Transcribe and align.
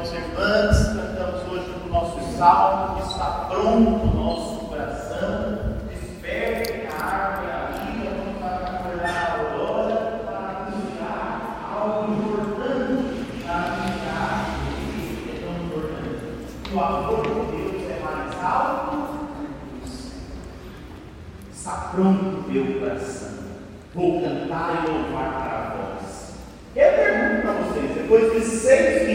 irmãos 0.00 0.12
e 0.12 0.16
irmãs, 0.16 0.76
cantamos 0.94 1.42
hoje 1.52 1.74
o 1.84 1.88
nosso 1.90 2.38
salmo, 2.38 2.96
que 2.96 3.08
está 3.08 3.46
pronto 3.48 4.02
o 4.02 4.14
nosso 4.14 4.66
coração, 4.66 5.76
desperte 5.90 6.86
a 6.86 7.04
árvore 7.04 7.46
e 7.46 7.50
a 7.50 7.66
vida, 7.84 8.10
vamos 8.16 8.42
acordar 8.42 9.14
a 9.14 9.38
aurora 9.38 10.20
para 10.24 10.38
anunciar 10.62 11.28
algo 11.70 12.12
importante, 12.14 13.42
para 13.44 13.54
anunciar 13.54 14.30
que 15.24 15.30
é 15.30 15.40
tão 15.40 15.54
importante. 15.66 16.50
O 16.72 16.80
amor 16.80 17.22
de 17.22 17.56
Deus 17.56 17.90
é 17.90 18.00
mais 18.02 18.32
alto 18.42 18.90
Está 21.52 21.72
pronto 21.94 22.24
o 22.24 22.50
meu 22.50 22.80
coração. 22.80 23.28
Vou 23.94 24.22
cantar 24.22 24.84
e 24.84 24.90
louvar 24.90 25.30
para 25.32 25.56
a 25.58 25.76
voz. 25.76 26.34
Eu 26.74 26.92
pergunto 26.92 27.42
para 27.42 27.52
vocês, 27.52 27.94
depois 27.94 28.32
de 28.32 28.40
seis 28.40 29.10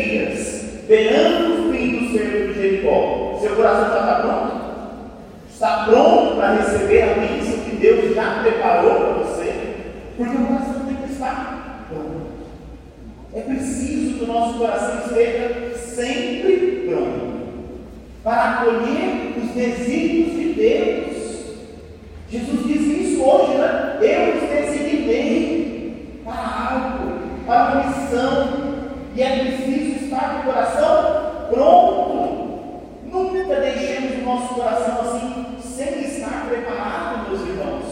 dias, 0.95 1.11
perando 1.15 1.69
o 1.69 1.73
fim 1.73 1.97
do 1.97 2.17
cerco 2.17 2.53
de 2.53 2.53
Jericó, 2.53 3.37
seu 3.41 3.55
coração 3.55 3.89
já 3.89 3.99
está 3.99 4.15
pronto? 4.21 4.65
Está 5.51 5.85
pronto 5.85 6.35
para 6.35 6.55
receber 6.55 7.01
a 7.01 7.13
bênção 7.15 7.59
que 7.59 7.75
Deus 7.77 8.15
já 8.15 8.39
preparou 8.41 8.95
para 8.95 9.13
você? 9.23 9.53
Porque 10.17 10.35
o 10.35 10.45
coração 10.45 10.85
tem 10.85 10.95
que 10.95 11.11
estar 11.11 11.85
pronto. 11.89 12.25
É 13.33 13.41
preciso 13.41 14.17
que 14.17 14.23
o 14.23 14.27
nosso 14.27 14.57
coração 14.57 14.99
esteja 15.05 15.77
sempre 15.77 16.87
pronto 16.87 17.35
para 18.23 18.51
acolher 18.51 19.35
os 19.37 19.49
desígnios 19.51 20.33
de 20.33 20.53
Deus. 20.53 21.15
Jesus 22.29 22.65
disse 22.65 23.03
isso 23.03 23.23
hoje, 23.23 23.57
né? 23.57 23.97
Eu 24.01 24.35
os 24.35 24.49
designei 24.49 26.21
para 26.23 26.33
algo, 26.33 27.19
para 27.45 27.71
uma 27.71 27.83
missão, 27.83 28.75
e 29.15 29.21
é 29.21 29.39
preciso 29.39 30.05
estar 30.05 30.29
com 30.29 30.39
o 30.39 30.53
coração 30.53 31.25
pronto. 31.49 32.15
Nunca 33.05 33.55
deixemos 33.55 34.17
o 34.17 34.25
nosso 34.25 34.55
coração 34.55 35.01
assim, 35.01 35.57
sem 35.61 36.01
estar 36.01 36.47
preparado, 36.49 37.29
meus 37.29 37.41
irmãos. 37.41 37.85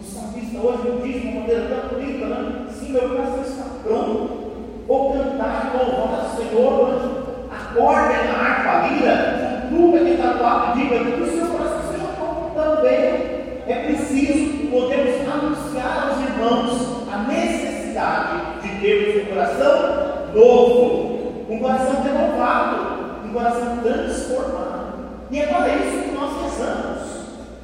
O 0.00 0.04
salmista 0.04 0.58
hoje 0.58 1.02
diz 1.02 1.22
de 1.22 1.28
uma 1.28 1.40
maneira 1.40 1.62
tão 1.68 1.98
bonita, 1.98 2.26
né? 2.26 2.66
Sim, 2.70 2.92
meu 2.92 3.08
coração 3.08 3.42
está 3.42 3.64
pronto. 3.82 4.38
Vou 4.86 5.12
cantar 5.12 5.72
e 5.74 5.76
louvar 5.76 6.26
o 6.26 6.36
Senhor. 6.36 7.28
Acorde 7.50 8.14
na 8.26 8.34
harpa 8.34 8.88
lira, 8.88 9.68
nunca 9.70 9.98
que 9.98 10.10
está 10.12 10.32
do 10.32 10.42
lado 10.42 10.78
diga 10.78 10.98
que 10.98 11.22
o 11.22 11.26
seu 11.26 11.46
coração 11.48 11.80
seja 11.90 12.06
pronto 12.16 12.54
também. 12.54 13.38
É 13.66 13.84
preciso 13.84 14.68
podermos 14.68 15.28
anunciar 15.28 16.08
aos 16.08 16.18
irmãos 16.22 17.04
a 17.12 17.18
necessidade 17.28 18.62
de 18.62 18.80
termos 18.80 19.22
um 19.22 19.26
coração 19.26 20.08
novo, 20.34 21.44
um 21.50 21.58
coração 21.58 22.02
renovado, 22.02 23.24
um 23.24 23.27
coração 23.38 23.78
transformado. 23.78 24.98
E 25.30 25.38
é 25.38 25.46
para 25.46 25.68
isso 25.68 26.02
que 26.02 26.10
nós 26.10 26.42
rezamos. 26.42 27.08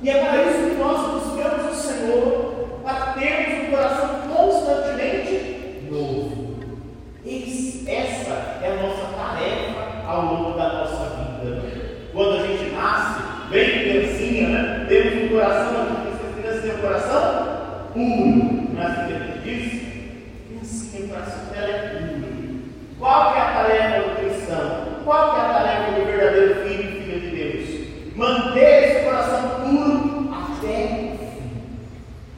E 0.03 0.11
é 0.11 0.25
para 0.25 0.43
isso 0.43 0.71
que 0.71 0.77
nós 0.77 1.01
buscamos 1.11 1.73
o 1.73 1.83
Senhor, 1.83 2.81
para 2.85 3.15
termos 3.15 3.65
um 3.65 3.71
coração 3.71 4.09
constantemente 4.29 5.89
novo. 5.91 6.55
essa 7.27 8.33
é 8.63 8.79
a 8.79 8.83
nossa 8.83 9.07
tarefa 9.17 10.07
ao 10.07 10.25
longo 10.27 10.59
da 10.59 10.73
nossa 10.75 11.11
vida. 11.17 11.63
Quando 12.13 12.43
a 12.43 12.47
gente 12.47 12.71
nasce, 12.71 13.23
bem 13.51 13.81
criancinha, 13.81 14.49
né? 14.49 14.87
temos 14.89 15.25
um 15.25 15.29
coração, 15.29 15.81
a 15.81 16.05
gente 16.05 16.41
criança 16.41 16.61
tem 16.61 16.73
um 16.73 16.79
coração 16.79 17.89
puro. 17.93 18.75
Não 18.75 18.83
é 18.83 18.87
assim 18.87 19.07
que 19.07 19.13
a 19.13 19.19
gente 19.19 19.39
diz? 19.43 19.83
Criancinha, 20.49 21.05
o 21.05 21.09
coração 21.09 21.45
dela 21.53 21.69
é 21.69 21.89
puro. 21.89 22.15
Qual 22.99 23.33
que 23.33 23.39
é 23.39 23.43
a 23.43 23.53
tarefa 23.53 24.09
do 24.09 24.17
cristão? 24.17 24.95
Qual 25.05 25.35
que 25.35 25.41
é 25.41 25.43
a 25.43 25.53
tarefa 25.53 25.93
do 25.93 26.07
verdadeiro 26.07 26.55
filho 26.67 26.83
e 26.83 27.03
filha 27.03 27.21
de 27.21 27.37
Deus? 27.37 27.69
Manter 28.17 28.85
esse 28.85 29.05
coração 29.05 29.49
puro 29.61 30.31
até 30.33 31.15
o 31.15 31.19
fim. 31.19 31.51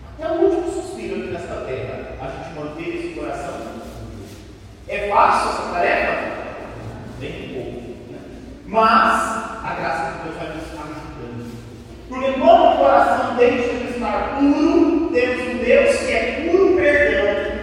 Até 0.08 0.32
o 0.32 0.40
último 0.40 0.72
suspiro 0.72 1.16
aqui 1.16 1.32
nesta 1.32 1.54
terra. 1.66 2.16
A 2.20 2.28
gente 2.28 2.58
manter 2.58 2.96
esse 2.96 3.14
coração 3.18 3.52
puro. 3.52 3.82
É 4.88 5.08
fácil 5.08 5.50
essa 5.50 5.72
tarefa? 5.72 6.32
Bem 7.20 7.50
pouco. 7.52 8.10
Né? 8.10 8.18
Mas 8.66 9.36
a 9.62 9.74
graça 9.78 10.12
de 10.12 10.22
Deus 10.24 10.36
vai 10.36 10.48
nos 10.48 10.64
ajudando. 10.64 11.56
Porque 12.08 12.32
quando 12.40 12.74
o 12.74 12.78
coração 12.78 13.36
deixa 13.36 13.74
de 13.74 13.92
estar 13.92 14.38
puro, 14.38 15.10
temos 15.12 15.54
um 15.54 15.58
Deus 15.58 15.96
que 15.96 16.12
é 16.12 16.48
puro 16.50 16.76
perdão. 16.76 17.56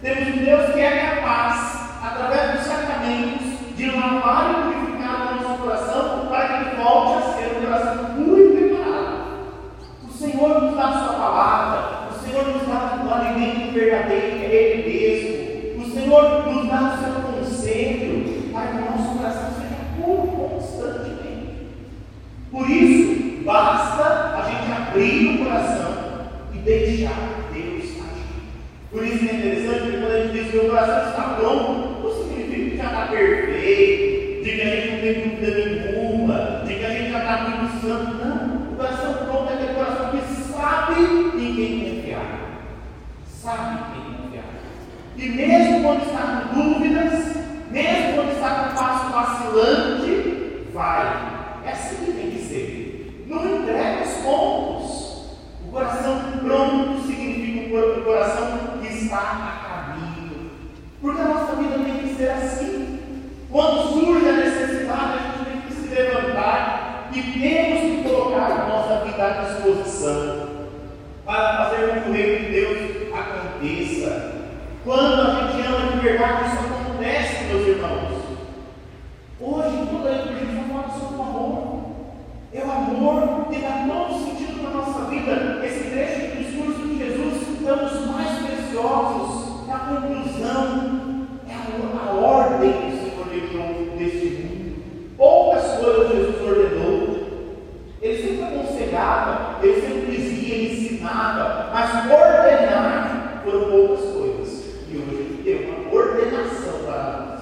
Temos 0.00 0.28
um 0.28 0.44
Deus 0.44 0.72
que 0.72 0.80
é 0.80 0.90
capaz, 0.98 1.90
através 2.02 2.52
dos 2.52 2.66
sacramentos, 2.66 3.76
de 3.76 3.90
lavar 3.90 4.50
e 4.50 4.72
purificar 4.74 5.32
o 5.32 5.42
nosso 5.42 5.62
coração 5.62 6.26
para 6.28 6.48
que 6.48 6.54
ele 6.54 6.82
volte 6.82 7.18
a 7.18 7.32
ser 7.32 7.56
um 7.56 7.64
coração 7.64 8.04
puro 8.14 8.40
e 8.40 8.56
preparado. 8.56 9.22
O 10.08 10.12
Senhor 10.12 10.62
nos 10.62 10.76
dá 10.76 10.88
a 10.88 10.92
sua 10.92 11.12
palavra, 11.14 12.08
o 12.10 12.24
Senhor 12.24 12.46
nos 12.46 12.66
dá 12.66 13.04
o 13.04 13.14
alimento 13.14 13.72
verdadeiro, 13.72 14.38
que 14.38 14.44
é 14.44 14.54
Ele 14.54 15.76
mesmo. 15.76 15.82
O 15.82 15.90
Senhor 15.90 16.46
nos 16.46 16.68
dá 16.68 16.80
o 16.80 16.98
seu 16.98 17.22
conselho 17.32 18.52
para 18.52 18.66
que 18.66 18.76
o 18.76 18.90
nosso 18.90 19.18
coração 19.18 19.50
seja 19.54 19.76
puro 19.96 20.26
constantemente. 20.28 21.68
Por 22.50 22.70
isso, 22.70 23.42
basta 23.44 24.36
a 24.36 24.50
gente 24.50 24.72
abrir 24.72 25.34
o 25.34 25.44
coração 25.44 25.92
e 26.52 26.58
deixar 26.58 27.50
Deus 27.52 27.84
agir. 27.84 28.42
Por 28.90 29.04
isso 29.04 29.28
é 29.28 29.34
interessante 29.34 29.96
o 30.58 30.68
coração 30.68 31.08
está 31.08 31.22
pronto, 31.38 32.02
não 32.02 32.28
significa 32.28 32.70
que 32.70 32.76
já 32.76 32.84
está 32.84 33.06
perfeito, 33.06 34.44
de 34.44 34.50
que 34.52 34.60
a 34.60 34.64
gente 34.64 34.90
não 34.90 35.00
tem 35.00 35.14
dúvida 35.14 35.54
nenhuma, 35.64 36.62
de 36.66 36.74
que 36.74 36.84
a 36.84 36.90
gente 36.90 37.10
já 37.10 37.18
está 37.20 37.48
muito 37.48 37.80
santo. 37.80 38.14
Não. 38.16 38.72
O 38.72 38.76
coração 38.76 39.14
pronto 39.24 39.50
é 39.50 39.54
aquele 39.54 39.74
coração 39.74 40.10
que 40.10 40.52
sabe 40.52 41.00
em 41.02 41.54
quem 41.54 41.96
confiar. 41.96 42.60
Sabe 43.26 43.74
em 43.74 43.92
quem 43.92 44.14
confiar. 44.14 44.44
E 45.16 45.28
mesmo 45.30 45.82
quando 45.82 46.02
está 46.02 46.48
com 46.52 46.60
dúvidas, 46.60 47.36
mesmo 47.70 48.14
quando 48.14 48.32
está 48.32 48.50
com 48.50 48.74
passo 48.74 49.10
vacilante, 49.10 50.66
vai. 50.74 51.62
É 51.64 51.70
assim 51.70 52.04
que 52.04 52.12
tem 52.12 52.30
que 52.30 52.38
ser. 52.38 53.24
Não 53.26 53.62
entrega 53.62 54.02
os 54.04 54.12
pontos. 54.22 54.92
O 55.66 55.70
coração 55.70 56.20
pronto 56.44 57.00
significa 57.06 57.78
um 57.78 58.02
coração 58.02 58.78
que 58.82 58.88
está. 58.88 59.71
Porque 61.02 61.20
a 61.20 61.24
nossa 61.24 61.56
vida 61.56 61.74
tem 61.74 61.98
que 61.98 62.14
ser 62.14 62.30
assim. 62.30 63.00
Quando 63.50 63.92
surge 63.92 64.26
a 64.26 64.32
necessidade, 64.32 65.18
a 65.18 65.36
gente 65.36 65.50
tem 65.50 65.60
que 65.60 65.74
se 65.74 65.94
levantar 65.94 67.10
e 67.12 67.22
temos 67.22 67.80
que 67.80 68.08
colocar 68.08 68.50
a 68.50 68.66
nossa 68.66 69.04
vida 69.04 69.22
à 69.22 69.30
disposição 69.42 70.48
para 71.24 71.64
fazer 71.64 71.88
com 71.88 72.00
que 72.00 72.08
o 72.08 72.12
reino 72.12 72.46
de 72.46 72.52
Deus 72.52 72.78
aconteça. 73.12 74.32
Quando 74.84 75.20
a 75.20 75.52
gente 75.52 75.66
ama 75.66 75.92
de 75.92 75.98
verdade, 76.00 76.48
isso 76.48 76.58
acontece, 76.58 77.44
meus 77.44 77.66
irmãos. 77.68 78.22
Hoje, 79.40 79.88
toda 79.90 80.08
a 80.08 80.14
está 80.14 80.62
falando 80.68 80.98
sobre 80.98 81.16
o 81.16 81.22
amor. 81.22 81.82
É 82.52 82.64
o 82.64 82.70
amor 82.70 83.48
que 83.48 83.60
dá 83.60 83.86
todo 83.88 84.24
sentido 84.24 84.60
para 84.60 84.70
a 84.70 84.84
nossa 84.84 85.10
vida. 85.10 85.64
Esse 85.64 85.90
trecho 85.90 86.36
do 86.36 86.44
discurso 86.44 86.88
de 86.88 86.98
Jesus 86.98 87.66
é 87.66 87.72
um 87.72 87.88
dos 87.88 88.06
mais 88.06 88.38
preciosos. 88.44 89.68
É 89.68 89.72
a 89.72 89.78
conclusão, 89.78 91.26
é 91.48 91.54
a, 91.54 92.08
a 92.08 92.12
ordem 92.12 92.72
que 92.72 92.86
o 92.86 93.00
Senhor 93.00 93.26
deixou 93.28 93.96
deste 93.96 94.42
mundo. 94.42 95.16
Poucas 95.16 95.78
coisas 95.78 96.08
Jesus 96.10 96.42
ordenou. 96.42 97.22
Ele 98.02 98.22
sempre 98.22 98.42
dizia, 99.62 100.72
ensinava, 100.72 101.70
mas 101.72 102.10
ordenar 102.10 103.42
foram 103.44 103.70
poucas 103.70 104.04
coisas. 104.12 104.64
E 104.88 104.96
hoje 104.96 105.40
deu 105.44 105.68
uma 105.68 105.94
ordenação 105.94 106.80
para 106.84 107.02
nós. 107.12 107.40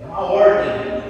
É 0.00 0.04
uma 0.04 0.20
ordem. 0.20 1.02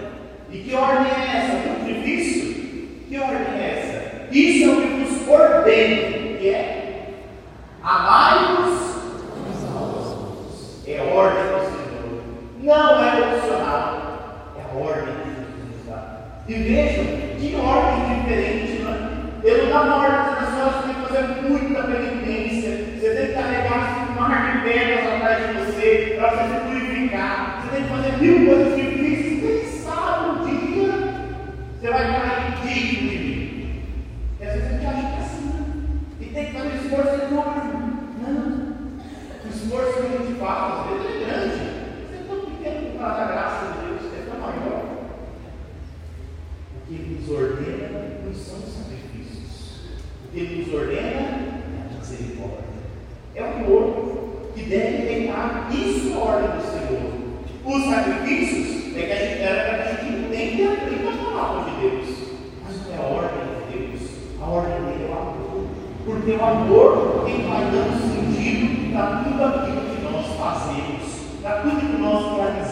E 0.51 0.59
que 0.59 0.75
ordem 0.75 1.13
é 1.13 1.37
essa? 1.37 1.69
Muito 1.69 1.85
difícil? 1.85 2.99
Que 3.09 3.19
ordem 3.19 3.61
é 3.61 3.79
essa? 3.79 4.35
Isso 4.37 4.71
é 4.71 4.73
o 4.73 4.81
que 4.81 4.87
nos 4.87 5.29
ordena, 5.29 6.39
que 6.39 6.49
é 6.49 7.13
amai-vos 7.83 8.87
é 10.97 11.01
a 11.01 11.03
ordem 11.03 11.43
do 11.43 11.61
Senhor. 11.67 12.23
Não 12.63 13.05
é 13.05 13.35
opcional. 13.35 14.55
É 14.57 14.63
a 14.63 14.79
ordem 14.79 15.15
que 15.15 15.31
Jesus 15.31 15.77
nos 15.77 15.87
dá. 15.89 16.01
E 16.49 16.55
vejam 16.55 17.05
que 17.39 17.57
ordem 17.57 18.21
diferente, 18.21 18.83
né? 18.83 19.11
Ele 19.43 19.63
não 19.63 19.71
dá 19.71 19.83
uma 19.83 19.97
ordem 19.97 20.35
para 20.35 20.51
nós, 20.51 20.75
você 20.75 20.87
tem 20.87 20.95
que 20.95 21.09
fazer 21.09 21.43
muita 21.43 21.83
penitência. 21.83 22.71
Você 22.99 23.15
tem 23.15 23.27
que 23.27 23.33
carregar 23.33 24.09
um 24.09 24.21
mar 24.21 24.53
de 24.53 24.69
pedras 24.69 25.13
atrás 25.13 25.47
de 25.47 25.53
você 25.65 26.17
para 26.17 26.31
você 26.31 26.55
se 26.55 26.61
purificar. 26.61 27.57
Você 28.17 28.25
tem 28.25 28.35
que 28.35 28.41
mil 28.41 28.47
coisas 28.47 28.77
difíceis. 28.77 29.41
Quem 29.41 29.81
sabe 29.83 30.49
dia 30.49 30.89
você 31.79 31.91
vai 31.91 32.05
cair 32.13 32.55
digno 32.63 33.16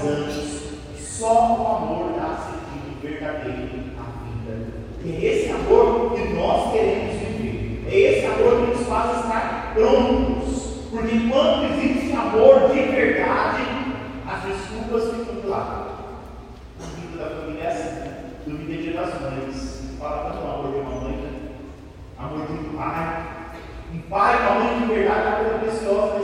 antes, 0.04 0.64
só 0.98 1.56
o 1.56 1.76
amor 1.76 2.12
dá 2.16 2.36
sentido 2.36 3.00
verdadeiro 3.00 3.92
à 3.98 4.04
vida. 4.24 4.84
É 5.06 5.24
esse 5.24 5.50
amor 5.50 6.14
que 6.14 6.34
nós 6.34 6.72
queremos 6.72 7.14
viver. 7.14 7.84
É 7.88 7.96
esse 7.96 8.26
amor 8.26 8.60
que 8.60 8.78
nos 8.78 8.86
faz 8.86 9.24
estar 9.24 9.72
prontos. 9.74 10.64
Porque 10.90 11.28
quando 11.28 11.64
existe 11.64 12.12
amor 12.12 12.70
de 12.70 12.82
verdade, 12.82 13.62
as 14.26 14.42
desculpas 14.42 15.10
ficam 15.10 15.40
de 15.40 15.46
lado. 15.46 15.94
O 16.78 17.00
vida 17.00 17.24
da 17.24 17.30
família 17.30 17.64
é 17.64 17.68
assim. 17.68 18.14
Dúvida 18.46 18.72
é 18.72 18.76
de 18.76 18.84
gerações. 18.84 19.96
Fala 19.98 20.30
tanto 20.30 20.46
amor 20.46 20.72
de 20.72 20.80
uma 20.80 21.00
mãe, 21.00 21.16
né? 21.16 21.30
amor 22.18 22.46
de 22.46 22.52
um 22.52 22.76
pai. 22.76 23.26
Um 23.92 24.00
pai, 24.10 24.42
uma 24.42 24.64
mãe 24.64 24.80
de 24.80 24.94
verdade 24.94 25.26
é 25.26 25.30
uma 25.30 25.36
coisa 25.38 25.58
preciosa. 25.58 26.23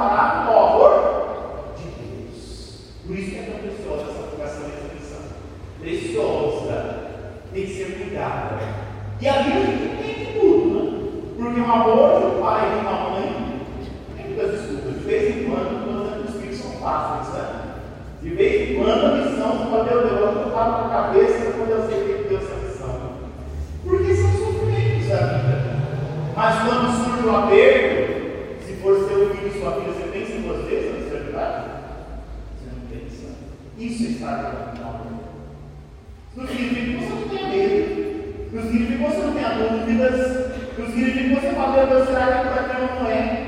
comparado 0.00 0.50
o 0.50 0.58
amor 0.58 1.74
de 1.76 1.84
Deus. 1.84 2.80
Por 3.06 3.18
isso 3.18 3.30
que 3.30 3.38
é 3.38 3.42
tão 3.42 3.58
preciosa 3.58 4.10
essa 4.10 4.20
aplicação 4.24 4.62
e 4.66 4.96
essa. 4.96 5.18
Preciosa, 5.78 6.76
tem 7.52 7.66
que 7.66 7.74
ser 7.74 7.98
cuidada. 7.98 8.58
E 9.20 9.28
a 9.28 9.42
Bíblia 9.42 9.98
tem 10.02 10.14
que 10.14 10.38
tudo, 10.40 10.74
né? 10.74 11.10
Porque 11.36 11.60
o 11.60 11.64
amor 11.64 12.20
do 12.20 12.40
Pai 12.40 12.80
e 12.80 12.84
o 12.84 12.88
amor 12.88 13.09
Isso 33.80 34.04
é 34.04 34.06
estar 34.08 34.42
dentro 34.42 34.84
da 34.84 34.90
dor. 34.90 35.06
Não 36.36 36.46
significa 36.46 36.80
que 36.80 36.96
você 36.96 37.14
não 37.14 37.28
tem 37.30 37.48
medo. 37.48 38.50
Não 38.52 38.62
significa 38.62 38.92
que 38.92 39.02
você 39.02 39.22
não 39.22 39.32
tenha 39.32 39.48
dúvidas. 39.48 40.50
Não 40.78 40.86
significa 40.86 41.22
que 41.22 41.34
você 41.34 41.54
fala, 41.54 41.76
meu 41.76 41.86
Deus, 41.86 42.08
será 42.08 42.26
que 42.26 42.48
para 42.50 42.68
quem 42.68 43.00
não 43.00 43.10
é? 43.10 43.39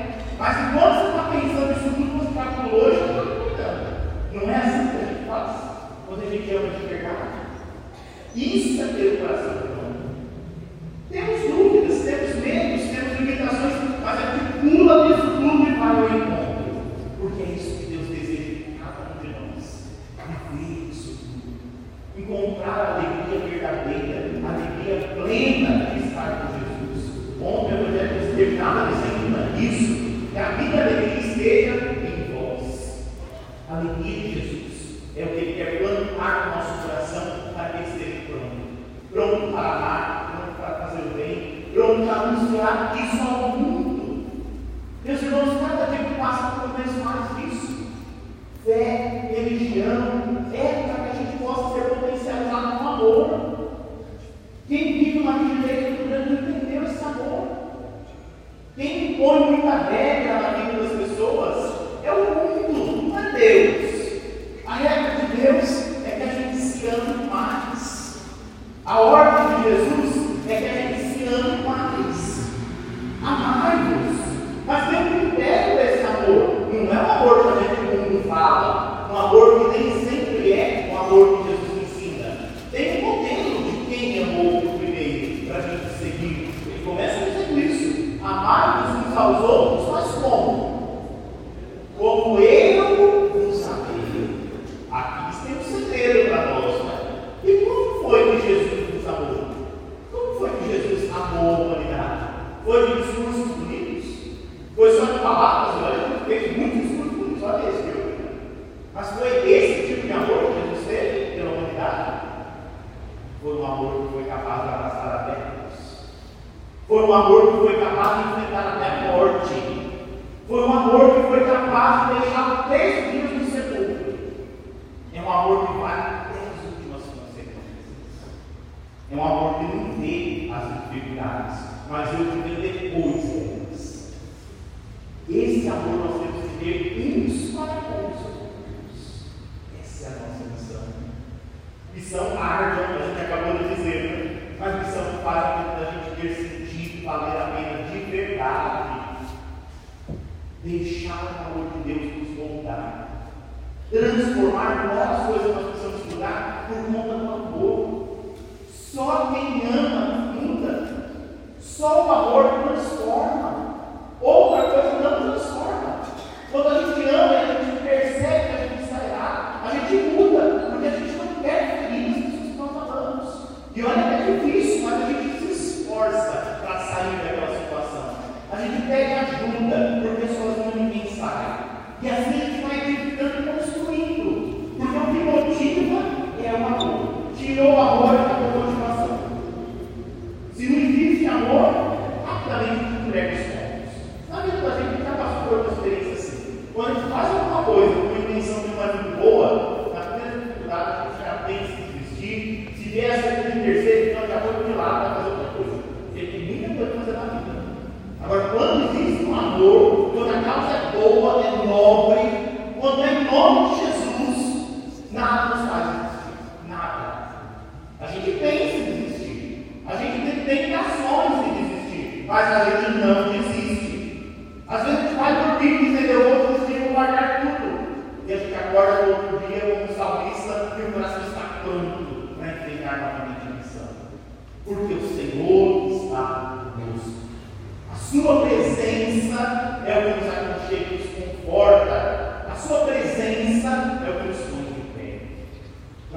procurando 41.93 42.09
anunciar 42.09 42.95
isso 42.97 43.21
ao 43.21 43.49
mundo. 43.49 44.25
Meus 45.05 45.21
irmãos, 45.21 45.59
cada 45.61 45.85
dia 45.85 46.05
que 46.05 46.15
passa, 46.15 46.47
acontece 46.47 46.99
mais 46.99 47.53
isso. 47.53 47.87
Fé, 48.65 49.31
religião, 49.35 50.22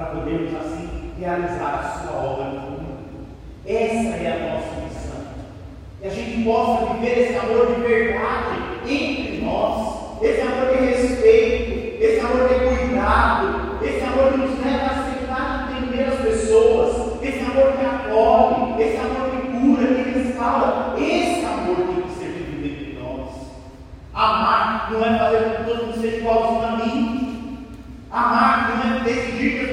podermos 0.06 0.54
assim 0.54 1.12
realizar 1.18 1.80
a 1.80 1.98
sua 2.00 2.18
obra 2.18 2.44
no 2.46 2.60
mundo. 2.60 2.86
Essa 3.66 4.16
é 4.16 4.32
a 4.32 4.54
nossa 4.54 4.80
missão. 4.84 5.20
Que 6.00 6.06
a 6.06 6.10
gente 6.10 6.44
possa 6.44 6.94
viver 6.94 7.18
esse 7.18 7.36
amor 7.36 7.66
de 7.66 7.80
verdade 7.80 8.56
entre 8.86 9.44
nós, 9.44 10.22
esse 10.22 10.40
amor 10.42 10.76
de 10.76 10.84
respeito, 10.84 12.02
esse 12.02 12.20
amor 12.20 12.48
de 12.48 12.54
cuidado, 12.54 13.78
esse 13.82 14.04
amor 14.04 14.32
que 14.32 14.38
nos 14.38 14.64
leva 14.64 14.84
a 14.84 15.00
aceitar 15.00 15.68
e 15.72 15.84
entender 15.84 16.04
as 16.04 16.20
pessoas, 16.20 17.22
esse 17.22 17.40
amor 17.40 17.72
que 17.72 17.84
acolhe, 17.84 18.82
esse 18.82 18.96
amor 18.98 19.30
que 19.30 19.48
cura, 19.58 19.86
que 19.86 20.18
restaura, 20.18 20.94
esse 20.98 21.44
amor 21.44 21.76
tem 21.76 22.02
que 22.02 22.14
ser 22.14 22.26
vivido 22.26 22.66
entre 22.66 23.00
nós. 23.00 23.30
Amar 24.14 24.88
não 24.92 25.04
é 25.04 25.18
fazer 25.18 25.38
com 25.38 25.50
que 25.50 25.64
todos 25.64 25.86
mundo 25.88 26.00
seja 26.00 26.24
a 26.64 26.76
mim. 26.76 27.66
Amar 28.10 28.68
não 28.68 28.96
é 28.96 29.00
decidir 29.00 29.58
que 29.58 29.65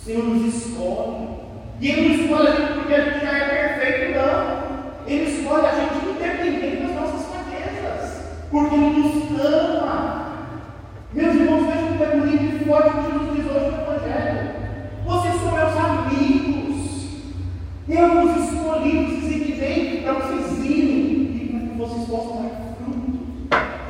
O 0.00 0.04
Senhor 0.04 0.24
nos 0.24 0.54
escolhe. 0.54 1.28
E 1.80 1.90
Ele 1.90 2.08
não 2.08 2.24
escolhe 2.24 2.48
a 2.48 2.50
gente 2.52 2.72
porque 2.72 2.94
a 2.94 3.04
gente 3.04 3.20
já 3.24 3.32
é 3.32 3.78
perfeito, 3.78 4.18
não. 4.18 5.06
Ele 5.06 5.30
escolhe 5.30 5.66
a 5.66 5.74
gente 5.74 6.06
independente 6.06 6.82
das 6.82 6.94
nossas 6.94 7.26
fraquezas. 7.26 8.22
Porque 8.50 8.74
Ele 8.74 8.98
nos 8.98 9.40
ama. 9.40 10.28
Meus 11.12 11.34
irmãos, 11.34 11.66
vejam 11.66 11.96
que 11.96 12.02
é 12.02 12.16
bonito 12.16 12.62
e 12.62 12.64
forte 12.64 12.90
que 12.90 13.02
Jesus 13.02 13.36
diz 13.36 13.46
hoje 13.46 13.70
no 13.70 13.82
Evangelho. 13.82 14.50
Vocês 15.04 15.34
são 15.34 15.52
meus 15.52 15.76
amigos. 15.76 16.68
Eu 17.88 18.20
vos 18.20 18.44
escolhi, 18.44 19.04
vos 19.04 19.22
designerei 19.22 19.98
é 19.98 20.02
para 20.02 20.12
vocês 20.14 20.64
irem 20.64 21.00
e 21.34 21.48
para 21.50 21.60
que 21.60 21.78
vocês 21.78 22.06
possam 22.06 22.42
dar 22.42 22.76
fruto. 22.76 23.18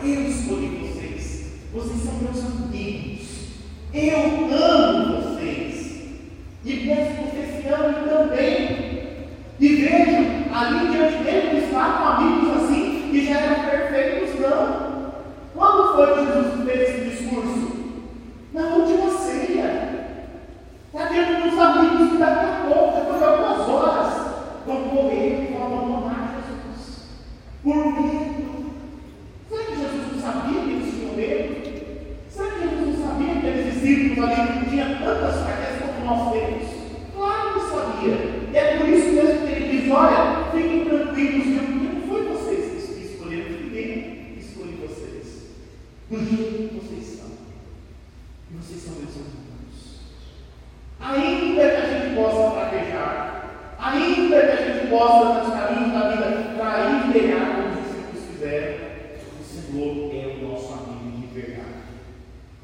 Eu 0.02 0.28
escolhi 0.28 0.88
vocês. 0.88 1.52
Vocês 1.72 2.02
são 2.02 2.14
meus 2.22 2.38
amigos. 2.44 3.28
Eu 3.92 4.48
amo. 4.54 4.97
E 6.64 6.74
mesmo 6.74 7.26
vocês 7.26 7.62
se 7.62 7.68
amem 7.68 8.08
também 8.08 8.57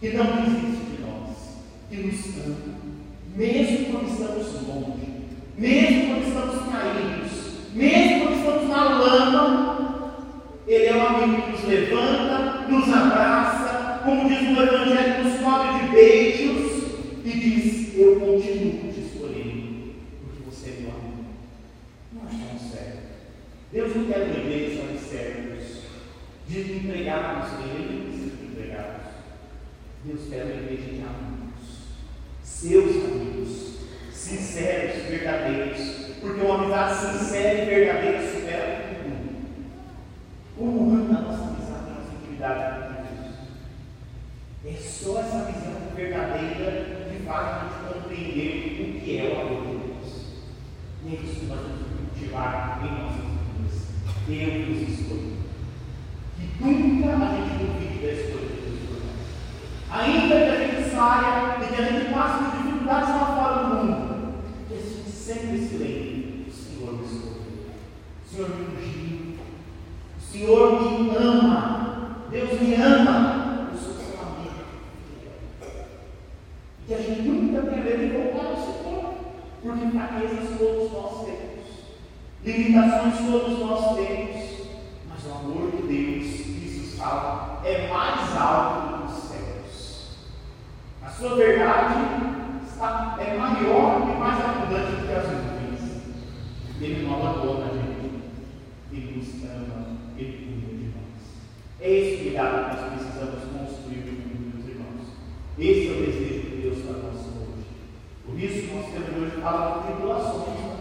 que 0.01 0.11
não 0.11 0.25
desiste 0.25 0.85
de 0.85 1.03
nós, 1.03 1.37
que 1.89 1.97
nos 1.97 2.37
ama, 2.45 2.75
mesmo 3.37 3.87
quando 3.87 4.09
estamos 4.11 4.69
longe, 4.69 5.15
mesmo 5.57 6.07
quando 6.07 6.29
estamos 6.29 6.73
caídos, 6.73 7.33
mesmo 7.75 8.21
quando 8.21 8.39
estamos 8.39 8.69
na 8.69 8.99
lama, 8.99 10.15
Ele 10.67 10.87
é 10.87 10.97
um 10.97 11.07
amigo 11.07 11.43
que 11.43 11.53
nos 11.53 11.65
levanta, 11.65 12.67
nos 12.69 12.89
abraça, 12.93 14.01
como 14.05 14.29
diz 14.29 14.41
o 14.41 14.63
Evangelho, 14.63 15.25
nos 15.25 15.41
cobre 15.41 15.79
de 15.79 15.93
beijos 15.93 16.83
e 17.25 17.31
diz: 17.31 17.97
Eu 17.97 18.21
continuo 18.21 18.93
te 18.93 19.01
escolhendo, 19.01 19.95
porque 20.21 20.43
você 20.45 20.71
é 20.71 20.81
meu 20.81 20.91
amigo. 20.91 21.25
Nós 22.13 22.33
estamos 22.33 22.63
certos. 22.71 23.01
Deus 23.73 23.97
não 23.97 24.05
quer 24.05 24.23
uma 24.25 24.39
igreja 24.39 24.83
de 24.93 24.99
servos, 24.99 25.83
de 26.49 26.61
entregarmos 26.61 27.49
nele 27.61 28.03
Deus 30.04 30.28
quer 30.28 30.44
uma 30.44 30.54
igreja 30.54 30.82
de 30.82 31.00
amigos, 31.00 31.54
seus 32.42 33.04
amigos, 33.04 33.75
sinceros, 34.12 35.02
verdadeiros, 35.04 35.80
porque 36.20 36.40
uma 36.42 36.56
amizade 36.56 37.18
sincera 37.18 37.62
e 37.62 37.66
verdadeira 37.66 38.20
supera 38.20 38.99
tudo. 39.02 39.14
Como 40.58 40.94
anda 40.94 41.18
a 41.18 41.23
nossa 41.23 41.44
amizade, 41.44 41.90
a 41.90 41.94
nossa 41.94 42.14
intimidade 42.20 42.62
com 42.84 43.02
Deus? 44.62 44.76
É 44.76 44.80
só 44.80 45.20
essa 45.20 45.44
visão 45.44 45.75
verdadeira 45.96 47.08
que 47.11 47.25
faz 47.25 47.46
a 47.46 47.61
gente 47.64 47.94
compreender 47.94 48.50
o 48.80 49.00
que 49.00 49.18
é 49.18 49.23
o 49.25 49.40
amor 49.40 49.62
de 49.66 49.73
Deus. 49.87 50.11
E 51.04 51.08
é 51.08 51.18
isso 51.20 51.40
que 51.40 51.46
nós 51.46 51.61
temos 51.61 51.80
que 51.80 52.18
cultivar 52.18 52.80
em 52.84 52.90
nossas 53.02 53.25
vidas. 53.40 53.75
Deus 54.26 54.68
nos 54.68 54.88
escolheu. 54.88 55.34
Que 56.37 56.64
nunca 56.64 57.08
a 57.08 57.37
gente 57.37 57.54
duvide 57.58 58.06
da 58.06 58.12
escolha 58.12 58.49
de 58.49 58.61
Deus 58.61 58.80
por 58.88 58.99
nós. 59.00 59.25
Ainda 59.90 60.34
que 60.34 60.50
a 60.50 60.66
gente 60.66 60.90
saia 60.90 61.56
e 61.61 61.66
que 61.68 61.82
a 61.82 61.87
gente 61.87 62.12
passe 62.12 62.44
por 62.44 62.62
dificuldades 62.62 63.08
lá 63.11 63.26
fora 63.26 63.68
do 63.68 63.84
mundo, 63.84 64.34
que 64.66 64.75
a 64.75 64.76
gente 64.78 65.11
sempre 65.11 65.58
se 65.58 65.75
lembre: 65.76 66.46
o 66.49 66.52
Senhor 66.52 66.92
me 66.94 67.04
escolheu. 67.04 67.44
O 68.25 68.28
Senhor 68.28 68.49
me 68.49 68.62
ungiu. 68.64 69.37
O 70.16 70.20
Senhor 70.20 70.82
me 70.82 71.16
ama. 71.16 72.26
Deus 72.30 72.61
me 72.61 72.75
ama. 72.75 73.70
Eu 73.73 73.78
sou 73.78 73.92
seu 73.94 74.20
amigo. 74.20 74.54
E 76.87 76.95
a 76.95 76.99
gente 76.99 77.23
nunca 77.23 77.62
tenha 77.62 77.85
medo 77.85 77.99
de 77.99 78.17
voltar 78.17 78.47
ao 78.50 78.57
Senhor. 78.57 79.14
Porque 79.64 79.87
fraquezas 79.87 80.59
todos 80.59 80.93
nós 80.93 81.25
temos. 81.25 81.64
Limitações 82.45 83.14
todos 83.26 83.59
nós 83.59 83.97
temos. 83.97 84.69
Mas 85.09 85.25
o 85.25 85.33
amor 85.33 85.71
de 85.71 85.83
Deus, 85.88 86.26
Jesus 86.26 86.99
fala, 86.99 87.62
é 87.64 87.88
mais 87.88 88.37
alto 88.37 88.99
que 88.99 89.12
os 89.12 89.23
céus. 89.25 90.17
A 91.03 91.09
sua 91.09 91.37
verdade 91.37 91.95
está, 92.67 93.17
é 93.19 93.38
maior 93.38 94.03
e 94.03 94.19
mais 94.19 94.45
abundante 94.45 94.97
do 94.97 95.07
que 95.07 95.12
as 95.14 95.25
nuvens. 95.25 96.03
Ele 96.79 97.07
não 97.07 97.14
abandona 97.14 97.71
a 97.71 97.75
gente. 97.75 98.25
Ele 98.93 99.17
nos 99.17 99.50
ama, 99.50 99.87
ele 100.19 100.61
cuida 100.61 100.76
de 100.76 100.85
nós. 100.88 101.41
É 101.81 101.91
esse 101.91 102.23
cuidado 102.23 102.69
que 102.69 102.76
nós 102.76 102.93
precisamos 102.93 103.45
construir 103.45 104.05
mundo, 104.12 104.57
meus 104.57 104.69
irmãos. 104.69 105.07
Esse 105.59 105.88
é 105.88 105.93
o 105.93 106.05
desejo 106.05 106.50
de 106.50 106.62
Deus 106.62 106.79
para 106.81 106.99
nós 106.99 107.17
hoje. 107.17 108.63
Falado 109.40 109.81
de 109.81 109.93
tribulações. 109.93 110.49
Né? 110.49 110.76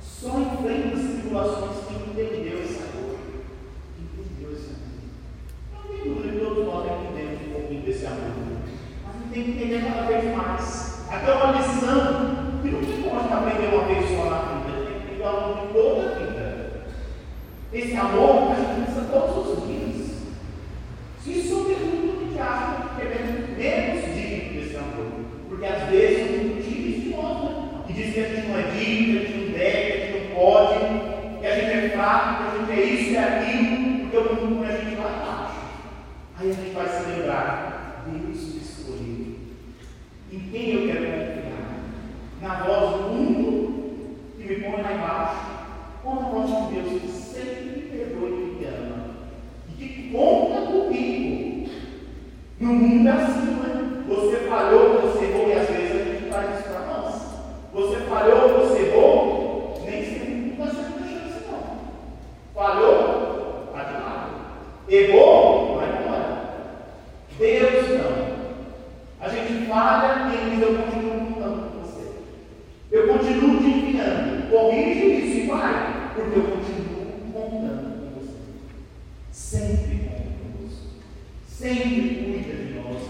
Só 0.00 0.28
enfrenta 0.40 0.96
as 0.96 1.02
tribulações 1.02 1.76
quem 1.88 1.96
entendeu 1.96 2.62
esse 2.62 2.82
amor. 2.82 3.16
Entendeu 3.98 4.52
esse 4.52 4.70
amor. 4.70 4.84
Não 5.72 5.82
tem 5.88 6.14
dúvida 6.14 6.32
que 6.32 6.44
todos 6.44 6.66
nós 6.66 6.86
entendemos 6.86 7.40
um 7.42 7.52
pouquinho 7.52 7.82
desse 7.82 8.06
amor. 8.06 8.32
Mas 9.06 9.14
não 9.20 9.28
tem 9.28 9.44
que 9.44 9.50
entender 9.50 9.84
cada 9.84 10.02
vez 10.06 10.36
mais. 10.36 11.04
Até 11.10 11.32
uma 11.32 11.52
lição 11.52 12.60
que 12.62 12.70
não 12.70 12.80
tem 12.80 13.02
como 13.02 13.18
a 13.18 13.22
gente 13.22 13.32
aprender 13.32 13.74
uma 13.74 13.84
só 14.16 14.30
na 14.30 14.38
vida. 14.64 14.90
Tem 15.06 15.16
que 15.16 15.22
longo 15.22 15.66
de 15.66 15.72
toda 15.72 16.06
a 16.06 16.14
vida. 16.18 16.84
Esse 17.72 17.96
amor 17.96 18.52
a 18.52 18.54
gente 18.54 18.82
precisa 18.82 19.08
todos 19.10 19.58
os 19.58 19.66
dias. 19.66 20.14
Se 21.22 21.48
sobretudo 21.48 22.16
a 22.16 22.24
gente 22.24 22.38
acha 22.38 22.94
que 22.94 23.02
é 23.02 23.54
menos 23.58 24.14
digno 24.14 24.60
desse 24.60 24.76
amor. 24.76 25.24
Porque 25.48 25.66
às 25.66 25.88
vezes 25.88 26.18
são 26.18 26.44
muito 26.44 26.62
tímidos 26.62 27.02
de 27.02 27.08
nós, 27.10 27.44
né? 27.44 27.84
Que 27.86 27.92
dizem 27.92 28.12
que 28.12 28.20
a 28.20 28.28
gente 28.28 28.48
não 28.48 28.58
é 28.58 28.62
digno, 28.62 29.20
que 29.20 29.26
a 29.26 29.28
gente 29.28 29.44
não 29.44 29.58
deve, 29.58 29.82
que 29.82 29.92
a 29.92 30.06
gente 30.06 30.28
não 30.28 30.36
pode, 30.36 30.78
que 31.40 31.46
a 31.46 31.54
gente 31.54 31.72
é 31.72 31.88
fraco, 31.90 32.42
que 32.42 32.48
a 32.48 32.58
gente 32.58 32.80
é 32.80 32.84
isso 32.84 33.10
e 33.10 33.16
é 33.16 33.22
aquilo, 34.24 34.28
porque 34.28 34.28
o 34.28 34.46
mundo 34.46 34.58
põe 34.58 34.68
a 34.68 34.76
gente 34.76 34.96
lá 34.96 35.10
embaixo. 35.10 35.54
Aí 36.38 36.50
a 36.50 36.52
gente 36.52 36.74
vai 36.74 36.88
se 36.88 37.10
lembrar, 37.10 38.04
Deus 38.06 38.54
me 38.54 38.60
escolheu. 38.60 39.34
Em 40.32 40.38
quem 40.50 40.70
eu 40.72 40.86
quero 40.86 41.04
confiar? 41.04 41.74
Na 42.42 42.64
voz 42.64 42.96
do 42.96 43.08
mundo 43.08 44.16
que 44.36 44.48
me 44.48 44.56
põe 44.56 44.82
lá 44.82 44.92
embaixo, 44.92 45.40
ou 46.04 46.14
na 46.14 46.28
voz 46.28 46.50
de 46.50 46.74
Deus 46.74 47.02
que 47.02 47.08
sempre 47.08 47.64
me 47.64 47.82
perdoa 47.82 48.28
e 48.28 48.32
me 48.32 48.64
ama? 48.66 49.10
E 49.68 49.72
que 49.72 50.10
conta 50.10 50.66
comigo. 50.66 51.70
No 52.60 52.72
mundo 52.72 53.08
é 53.08 53.12
assim, 53.12 53.46
né? 53.46 54.04
Você 54.08 54.36
falhou, 54.48 55.00
você 55.00 55.24
errou, 55.24 55.48
e 55.48 55.52
às 55.52 55.68
vezes 55.68 56.00
a 56.00 56.04
gente 56.04 56.30
faz 56.30 56.58
isso 56.58 56.68
para 56.68 56.86
nós. 56.86 57.14
Você 57.72 57.96
falhou, 58.04 58.60
você 58.60 58.82
errou, 58.82 59.82
nem 59.84 60.04
sempre 60.04 60.50
está 60.50 60.66
sendo 60.66 60.98
chance, 60.98 61.44
não. 61.50 61.78
Falhou, 62.54 63.24
está 63.66 63.84
de 63.84 63.92
lado. 63.94 64.34
Errou, 64.88 65.76
vai 65.76 65.88
embora. 65.88 66.44
Deus 67.38 67.88
não. 67.98 68.34
A 69.20 69.28
gente 69.28 69.66
falha 69.66 70.30
e 70.30 70.34
ele 70.34 70.50
diz: 70.50 70.62
Eu 70.62 70.76
continuo 70.76 71.26
contando 71.26 71.72
com 71.72 71.80
você. 71.80 72.12
Eu 72.92 73.08
continuo 73.08 73.58
te 73.58 73.66
enviando. 73.66 74.50
Corrige 74.50 75.06
isso 75.06 75.38
e 75.38 75.46
vai, 75.46 76.12
porque 76.14 76.38
eu 76.38 76.44
continuo 76.44 77.06
contando 77.32 78.00
com 78.00 78.20
você. 78.20 78.36
Sempre 79.32 79.98
conta 80.06 80.30
conosco. 80.38 80.86
Sempre 81.48 82.14
cuida 82.24 82.54
de 82.62 82.74
nós 82.74 83.02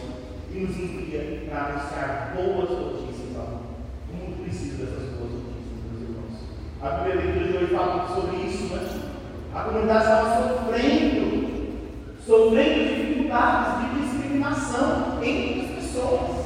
e 0.55 0.59
nos 0.61 0.77
envia 0.77 1.43
para 1.49 1.65
anunciar 1.67 2.35
boas 2.37 2.71
notícias 2.71 3.37
ao 3.37 3.47
mundo. 3.47 3.75
O 4.09 4.17
mundo 4.17 4.45
precisa 4.45 4.85
dessas 4.85 5.11
boas 5.19 5.33
notícias, 5.33 5.83
meus 5.91 6.03
irmãos. 6.03 6.39
A 6.85 6.89
primeira 6.89 7.23
leitura 7.23 7.47
de 7.47 7.57
hoje 7.57 7.75
fala 7.75 8.07
sobre 8.15 8.37
isso, 8.43 8.75
né? 8.75 8.87
A 9.55 9.61
comunidade 9.63 10.05
estava 10.05 10.53
sofrendo, 10.53 11.79
sofrendo 12.27 12.95
dificuldades 12.95 13.81
de 13.81 14.03
discriminação 14.03 15.19
entre 15.23 15.61
as 15.63 15.83
pessoas. 15.83 16.45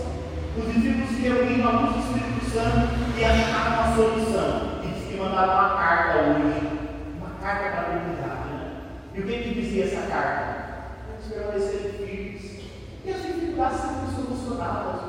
Os 0.57 0.72
discípulos 0.72 1.09
se 1.09 1.22
reuniram 1.22 1.68
à 1.68 1.72
luz 1.72 1.92
do 1.92 1.98
Espírito 1.98 2.51
Santo 2.53 3.18
e 3.18 3.24
acharam 3.24 3.83
uma 3.83 3.96
solução. 3.96 4.81
E 4.85 4.87
diz 4.87 5.09
que 5.09 5.16
mandaram 5.16 5.55
uma 5.55 5.77
carta 5.77 6.18
hoje, 6.18 6.68
uma 7.16 7.31
carta 7.42 7.70
para 7.70 7.81
a 7.81 7.98
comunidade. 7.98 8.48
Né? 8.53 8.70
E 9.16 9.20
o 9.20 9.22
que, 9.24 9.38
que 9.42 9.61
dizia 9.61 9.85
essa 9.87 10.07
carta? 10.07 10.68
Vamos 11.09 11.35
permanecer 11.35 11.94
firmes. 12.07 12.61
E 13.05 13.11
as 13.11 13.22
dificuldades 13.22 13.81
são 13.81 14.07
solucionadas. 14.14 15.01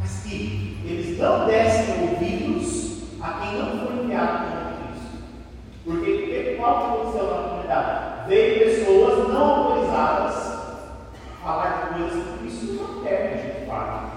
Mas 0.00 0.22
que 0.24 0.80
eles 0.84 1.16
não 1.16 1.46
dessem 1.46 2.10
ouvidos 2.10 2.88
a 3.20 3.32
quem 3.32 3.58
não 3.58 3.86
foi 3.86 4.04
enviado 4.04 4.46
por 4.46 4.88
Cristo. 4.88 5.18
Porque 5.84 6.10
qual 6.58 6.78
que 6.78 6.84
aconteceu 6.84 7.30
na 7.30 7.48
comunidade? 7.48 8.28
Veio 8.28 8.58
pessoas 8.58 9.28
não 9.28 9.42
autorizadas 9.42 10.58
falar 11.42 11.70
de 11.70 11.98
coisas 11.98 12.24
que 12.24 12.38
Cristo 12.38 12.66
não 12.74 13.02
quer 13.02 13.64
fale. 13.68 14.08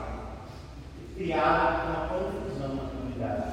Criaram 1.15 1.75
uma 1.85 2.07
confusão 2.07 2.75
na 2.75 2.83
comunidade. 2.89 3.51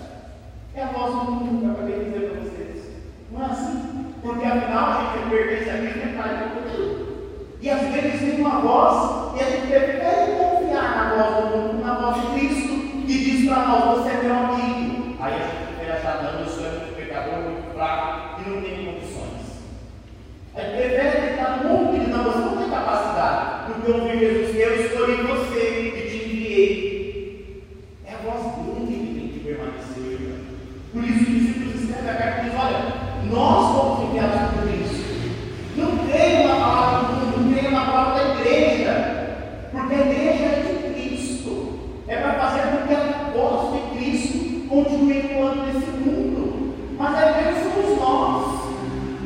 É 0.74 0.82
a 0.82 0.86
voz 0.86 1.12
do 1.12 1.32
mundo 1.32 1.58
que 1.58 1.64
eu 1.66 1.72
acabei 1.72 1.98
de 1.98 2.04
dizer 2.04 2.30
para 2.30 2.40
vocês. 2.40 2.78
Não 3.30 3.42
é 3.42 3.46
assim? 3.46 4.14
Porque 4.22 4.46
afinal 4.46 4.90
a 4.90 5.12
gente 5.16 5.30
pertence 5.30 5.70
a 5.70 5.78
Cristo 5.78 5.98
e 5.98 6.02
é 6.02 6.16
parte 6.16 6.38
do 6.38 6.48
mundo. 6.54 7.08
E 7.60 7.70
às 7.70 7.80
vezes 7.80 8.20
vem 8.20 8.40
uma 8.40 8.60
voz 8.60 9.36
e 9.36 9.42
a 9.42 9.50
gente 9.50 9.66
prefere 9.66 10.38
confiar 10.38 10.96
na 10.96 11.14
voz 11.14 11.36
do 11.36 11.56
mundo, 11.56 11.84
na 11.84 11.94
voz 11.94 12.20
de 12.20 12.26
Cristo, 12.38 12.68
que 13.06 13.18
diz 13.18 13.48
para 13.48 13.66
nós: 13.66 13.98
você 13.98 14.10
é 14.10 14.22
meu 14.22 14.34
amigo. 14.34 15.16
Aí 15.20 15.34
a 15.34 15.38
gente 15.38 15.66
prefere 15.66 15.92
achar, 15.92 16.22
não, 16.22 16.40
eu 16.40 16.46
sou 16.46 16.62
muito 16.62 16.96
pecador, 16.96 17.38
muito 17.40 17.74
fraco 17.74 18.40
e 18.40 18.48
não 18.48 18.62
tenho 18.62 18.92
condições. 18.92 19.46
A 20.54 20.60
gente 20.60 20.76
prefere 20.76 21.08
acreditar 21.08 21.56
no 21.56 21.68
mundo 21.68 21.92
que 21.92 21.98
diz: 21.98 22.08
não, 22.08 22.24
você 22.24 22.38
não 22.38 22.56
tem 22.56 22.70
capacidade. 22.70 23.72
Porque 23.72 23.90
eu 23.90 23.94
ouvi 23.96 24.18
Jesus, 24.18 24.56
eu 24.56 24.86
escolhi 24.86 25.16
você 25.22 25.58
e 25.58 26.08
te 26.08 26.16
enviei. 26.28 27.64
É 28.06 28.14
a 28.14 28.18
voz 28.18 28.42
dele 28.56 29.06
que 29.06 29.20
tem 29.20 29.28
que 29.28 29.40
permanecer. 29.40 30.18
Por 30.92 31.04
isso, 31.04 31.20
os 31.20 31.28
discípulos 31.28 31.82
escrevem 31.82 32.10
a 32.10 32.14
carta 32.14 32.40
e 32.40 32.44
dizem: 32.44 32.58
olha, 32.58 32.80
nós 33.30 33.76
fomos 33.76 34.08
enviados 34.08 34.40
por 34.52 34.62
Cristo. 34.62 35.08
Não 35.76 35.98
creio 36.06 36.48
na 36.48 36.54
palavra 36.54 36.98
do 36.98 37.14
mundo, 37.14 37.40
não 37.40 37.52
creio 37.52 37.70
na 37.70 37.84
palavra 37.84 38.14
da 38.14 38.40
igreja. 38.40 38.92
Porque 39.70 39.94
a 39.94 39.98
igreja 39.98 40.44
é 40.44 40.62
de 40.62 40.94
Cristo. 40.94 41.52
É 42.08 42.16
para 42.16 42.32
fazer 42.34 42.62
com 42.62 42.86
que 42.86 42.94
a 42.94 43.30
voz 43.32 43.74
de 43.74 43.80
Cristo 43.96 44.68
continue 44.68 45.18
ecoando 45.18 45.66
nesse 45.66 45.90
mundo. 45.90 46.74
Mas 46.98 47.14
a 47.14 47.30
igreja 47.30 47.70
somos 47.70 47.98
nós. 47.98 48.58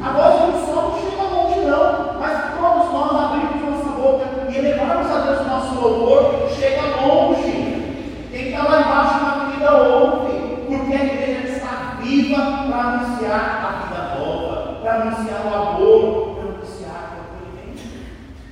A 0.02 0.12
voz 0.12 0.34
de 0.34 0.42
um 0.50 0.66
só 0.66 0.82
não 0.82 1.00
chega 1.00 1.22
longe, 1.22 1.60
não. 1.60 2.20
Mas 2.20 2.58
todos 2.58 2.92
nós 2.92 3.24
abrimos 3.24 3.62
nossa 3.62 3.90
boca 3.90 4.24
e 4.50 4.58
elevarmos 4.58 5.10
a 5.10 5.20
Deus 5.20 5.40
o 5.40 5.44
nosso 5.44 5.74
louvor, 5.80 6.50
chega 6.50 6.82
longe. 7.06 8.26
Quem 8.30 8.48
está 8.48 8.64
lá 8.64 8.80
embaixo 8.80 9.24
na 9.24 9.44
vida 9.46 9.72
ouve. 9.72 10.42
Porque 10.66 10.94
a 10.94 11.04
igreja 11.04 11.48
está 11.48 11.98
viva 12.02 12.36
para 12.36 12.78
anunciar 12.78 13.64
a 13.64 13.84
vida 13.84 14.18
nova, 14.18 14.80
para 14.80 15.02
anunciar 15.02 15.46
o 15.46 15.54
amor, 15.54 16.34
para 16.34 16.44
anunciar 16.48 17.16
o 17.16 17.20
acolhimento. 17.20 17.84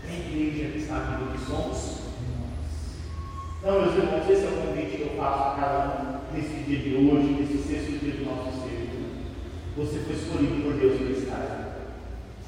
É 0.06 0.12
a 0.12 0.18
igreja 0.18 0.70
que 0.72 0.78
está 0.78 0.94
viva 0.94 1.32
que 1.32 1.44
somos 1.44 2.00
nós. 2.38 2.68
Então, 3.60 3.80
meus 3.80 3.94
irmãos, 3.96 4.30
esse 4.30 4.44
é 4.44 4.48
o 4.48 4.66
convite 4.66 4.96
que 4.96 5.02
eu 5.02 5.22
faço 5.22 5.42
a 5.42 5.56
cada 5.60 5.78
um 5.78 6.36
nesse 6.36 6.54
dia 6.64 6.78
de 6.78 6.94
hoje, 6.94 7.36
nesse 7.40 7.58
sexto 7.66 7.98
dia 7.98 8.12
do 8.12 8.24
nosso 8.26 8.62
ser. 8.62 8.90
Você 9.76 10.00
foi 10.00 10.14
escolhido 10.14 10.59
por 10.70 10.78
Deus 10.78 11.00
para 11.00 11.10
estar 11.10 11.70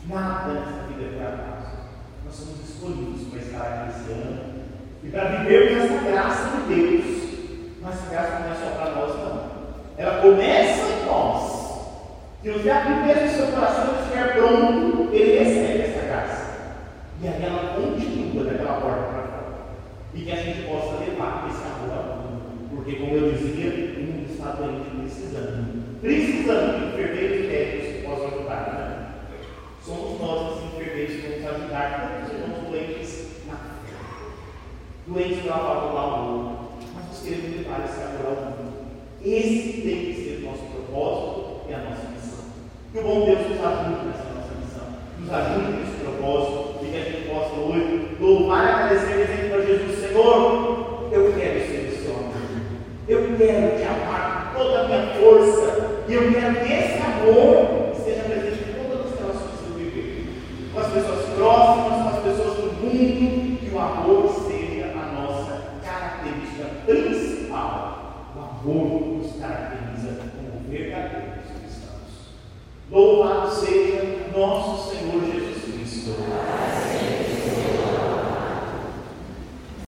Nada 0.09 0.53
nessa 0.53 0.87
vida 0.89 1.03
é 1.03 1.25
por. 1.25 1.63
Nós 2.25 2.35
somos 2.35 2.69
escolhidos 2.69 3.29
para 3.29 3.41
estar 3.41 3.63
aqui 3.63 3.91
esse 3.91 4.13
ano 4.13 4.41
e 5.03 5.09
para 5.09 5.25
vivermos 5.25 5.85
essa 5.85 6.11
graça 6.11 6.49
de 6.57 6.75
Deus. 6.75 7.23
Mas 7.81 7.95
essa 7.95 8.11
graça 8.11 8.39
não 8.41 8.53
é 8.53 8.55
só 8.55 8.71
para 8.77 8.95
nós, 8.95 9.17
não. 9.17 9.53
Ela 9.97 10.23
começa 10.23 10.83
em 10.83 11.07
nós. 11.07 11.63
Se 12.43 12.51
você 12.51 12.71
abrir 12.71 13.07
mesmo 13.07 13.27
o 13.27 13.31
seu 13.31 13.47
coração 13.49 13.95
estiver 14.03 14.35
pronto, 14.35 15.09
ele 15.13 15.39
recebe 15.39 15.83
essa 15.83 16.07
graça. 16.07 16.53
E 17.23 17.29
aí 17.29 17.45
ela 17.45 17.75
continua 17.75 18.45
daquela 18.45 18.81
porta 18.81 19.03
para 19.03 19.23
fora. 19.23 19.53
E 20.15 20.21
que 20.23 20.33
a 20.33 20.37
gente 20.37 20.63
possa 20.67 20.99
levar 20.99 21.49
esse 21.49 21.63
amor 21.63 21.97
ao 21.97 22.17
mundo. 22.17 22.43
Porque, 22.75 22.97
como 22.97 23.15
eu 23.15 23.33
dizia, 23.33 23.71
o 23.71 24.03
mundo 24.03 24.33
está 24.33 24.51
doente 24.53 24.91
precisando. 24.97 26.01
Precisando 26.01 26.79
de 26.81 26.87
enfermeiros 26.87 27.52
possam 28.13 28.27
ajudar. 28.27 28.73
Né? 28.73 29.09
Somos 29.85 30.21
nós, 30.21 30.59
os 30.59 30.71
que 30.73 31.41
vamos 31.41 31.63
ajudar 31.63 32.11
todos 32.21 32.29
os 32.29 32.41
irmãos 32.41 32.71
doentes 32.71 33.27
na. 33.47 33.59
Doentes 35.07 35.43
pela 35.43 35.59
falta 35.59 35.89
do 35.89 35.99
amor. 35.99 36.53
Mas 36.95 37.07
nós 37.09 37.23
queremos 37.23 37.57
levar 37.57 37.85
esse 37.85 38.03
amor 38.03 38.27
ao 38.27 38.45
mundo. 38.45 38.73
Esse 39.25 39.83
tem 39.83 40.07
que 40.07 40.15
ser 40.15 40.43
o 40.43 40.51
nosso 40.51 40.65
propósito 40.65 41.69
e 41.69 41.75
a 41.75 41.79
nossa 41.79 42.09
missão. 42.11 42.45
Que 42.93 42.99
o 42.99 43.03
bom 43.03 43.25
Deus 43.25 43.49
nos 43.49 43.65
ajude 43.65 44.07
nessa 44.07 44.25
nossa 44.35 44.55
missão. 44.61 44.87
Nos 45.19 45.33
ajude 45.33 45.73
nesse 45.79 46.05
propósito. 46.05 46.85
E 46.85 46.91
que 46.91 46.97
a 46.97 47.05
gente 47.05 47.29
possa 47.29 47.55
hoje 47.55 48.17
louvar 48.21 48.65
e 48.65 48.69
agradecer 48.69 49.27
dizendo 49.27 49.51
para 49.51 49.67
Jesus, 49.67 49.99
Senhor, 49.99 51.09
eu 51.13 51.33
quero 51.33 51.61
ser 51.61 52.09
o 52.09 52.11
amor. 52.11 52.33
Eu 53.09 53.37
quero 53.37 53.79
te 53.79 53.85
amar 53.85 54.53
com 54.53 54.59
toda 54.59 54.81
a 54.81 54.89
minha 54.89 55.15
força. 55.15 56.03
E 56.09 56.15
eu 56.15 56.33
quero 56.33 56.55
que 56.57 56.73
esse 56.73 56.99
amor 56.99 57.72